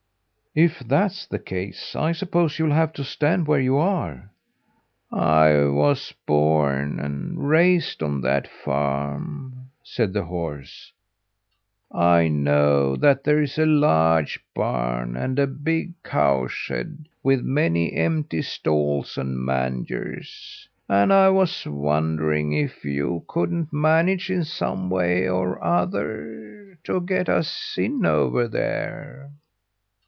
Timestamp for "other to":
25.63-26.99